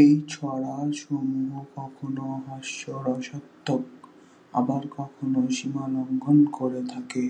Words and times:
এই 0.00 0.12
ছড়া 0.28 0.76
সমূহ 0.94 1.52
কখনো 1.76 2.24
হাস্যরসাত্মক, 2.46 3.84
আবার 4.52 4.82
কখনো 4.90 5.40
সীমা 5.50 5.84
লঙ্ঘন 5.88 6.38
করে 6.52 6.80
থাকে। 6.88 7.24